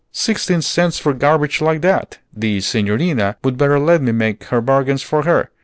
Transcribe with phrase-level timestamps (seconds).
[0.11, 2.17] "Sixteen cents for garbage like that!
[2.35, 5.51] The Signorina would better let me make her bargains for her.